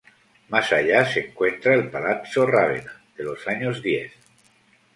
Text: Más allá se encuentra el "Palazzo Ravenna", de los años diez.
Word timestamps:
Más 0.49 0.71
allá 0.73 1.05
se 1.05 1.27
encuentra 1.27 1.75
el 1.75 1.91
"Palazzo 1.91 2.47
Ravenna", 2.47 3.03
de 3.15 3.23
los 3.23 3.47
años 3.47 3.83
diez. 3.83 4.11